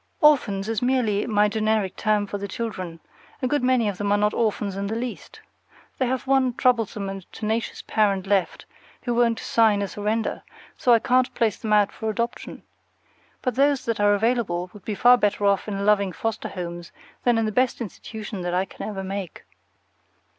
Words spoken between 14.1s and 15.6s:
available would be far better